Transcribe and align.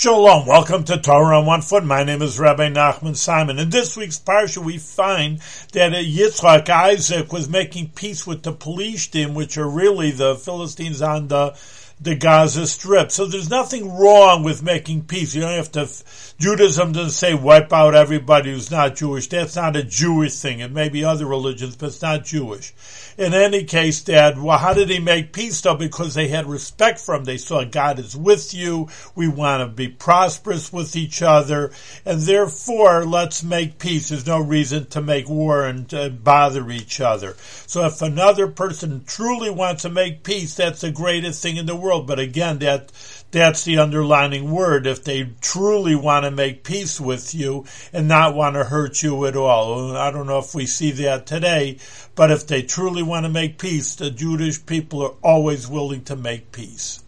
Shalom, 0.00 0.46
welcome 0.46 0.84
to 0.84 0.96
Torah 0.96 1.40
on 1.40 1.46
One 1.46 1.60
Foot. 1.60 1.84
My 1.84 2.04
name 2.04 2.22
is 2.22 2.38
Rabbi 2.38 2.68
Nachman 2.68 3.16
Simon. 3.16 3.58
In 3.58 3.70
this 3.70 3.96
week's 3.96 4.16
parsha, 4.16 4.58
we 4.58 4.78
find 4.78 5.40
that 5.72 5.92
uh, 5.92 5.96
Yitzchak 5.96 6.68
Isaac 6.68 7.32
was 7.32 7.48
making 7.48 7.88
peace 7.96 8.24
with 8.24 8.44
the 8.44 8.52
Pelishtim, 8.52 9.34
which 9.34 9.58
are 9.58 9.68
really 9.68 10.12
the 10.12 10.36
Philistines 10.36 11.02
on 11.02 11.26
the 11.26 11.50
the 12.00 12.14
Gaza 12.14 12.66
Strip. 12.66 13.10
So 13.10 13.26
there's 13.26 13.50
nothing 13.50 13.96
wrong 13.96 14.44
with 14.44 14.62
making 14.62 15.04
peace. 15.04 15.34
You 15.34 15.40
don't 15.40 15.52
have 15.52 15.72
to, 15.72 15.88
Judaism 16.38 16.92
doesn't 16.92 17.10
say 17.10 17.34
wipe 17.34 17.72
out 17.72 17.94
everybody 17.94 18.52
who's 18.52 18.70
not 18.70 18.96
Jewish. 18.96 19.28
That's 19.28 19.56
not 19.56 19.76
a 19.76 19.82
Jewish 19.82 20.38
thing. 20.38 20.60
It 20.60 20.70
may 20.70 20.88
be 20.88 21.04
other 21.04 21.26
religions, 21.26 21.76
but 21.76 21.86
it's 21.86 22.02
not 22.02 22.24
Jewish. 22.24 22.72
In 23.18 23.34
any 23.34 23.64
case, 23.64 24.00
Dad, 24.00 24.40
well, 24.40 24.58
how 24.58 24.74
did 24.74 24.90
he 24.90 25.00
make 25.00 25.32
peace 25.32 25.60
though? 25.60 25.74
Because 25.74 26.14
they 26.14 26.28
had 26.28 26.46
respect 26.46 27.00
for 27.00 27.16
him. 27.16 27.24
They 27.24 27.36
saw 27.36 27.64
God 27.64 27.98
is 27.98 28.16
with 28.16 28.54
you. 28.54 28.88
We 29.16 29.26
want 29.26 29.60
to 29.60 29.66
be 29.66 29.88
prosperous 29.88 30.72
with 30.72 30.94
each 30.94 31.20
other. 31.20 31.72
And 32.04 32.20
therefore, 32.20 33.04
let's 33.04 33.42
make 33.42 33.80
peace. 33.80 34.10
There's 34.10 34.26
no 34.26 34.38
reason 34.40 34.86
to 34.90 35.00
make 35.00 35.28
war 35.28 35.64
and 35.66 35.92
uh, 35.92 36.10
bother 36.10 36.70
each 36.70 37.00
other. 37.00 37.34
So 37.66 37.84
if 37.86 38.00
another 38.00 38.46
person 38.46 39.02
truly 39.04 39.50
wants 39.50 39.82
to 39.82 39.88
make 39.88 40.22
peace, 40.22 40.54
that's 40.54 40.82
the 40.82 40.92
greatest 40.92 41.42
thing 41.42 41.56
in 41.56 41.66
the 41.66 41.74
world 41.74 41.87
world. 41.88 42.06
But 42.06 42.18
again, 42.18 42.58
that 42.58 42.92
that's 43.30 43.64
the 43.64 43.78
underlining 43.78 44.50
word. 44.50 44.86
If 44.86 45.04
they 45.04 45.30
truly 45.40 45.96
want 45.96 46.24
to 46.24 46.30
make 46.30 46.64
peace 46.64 47.00
with 47.00 47.34
you 47.34 47.64
and 47.92 48.06
not 48.06 48.34
want 48.34 48.56
to 48.56 48.64
hurt 48.64 49.02
you 49.02 49.24
at 49.26 49.36
all, 49.36 49.96
I 49.96 50.10
don't 50.10 50.26
know 50.26 50.38
if 50.38 50.54
we 50.54 50.66
see 50.66 50.90
that 50.92 51.26
today, 51.26 51.78
but 52.14 52.30
if 52.30 52.46
they 52.46 52.62
truly 52.62 53.02
want 53.02 53.24
to 53.24 53.30
make 53.30 53.58
peace, 53.58 53.94
the 53.94 54.10
Jewish 54.10 54.64
people 54.64 55.02
are 55.02 55.14
always 55.22 55.66
willing 55.66 56.04
to 56.04 56.16
make 56.16 56.52
peace. 56.52 57.02